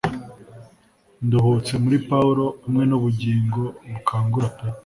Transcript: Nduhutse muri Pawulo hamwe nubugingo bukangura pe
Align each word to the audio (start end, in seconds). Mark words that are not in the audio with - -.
Nduhutse 1.25 1.73
muri 1.83 1.97
Pawulo 2.09 2.45
hamwe 2.63 2.83
nubugingo 2.87 3.61
bukangura 3.91 4.47
pe 4.55 4.67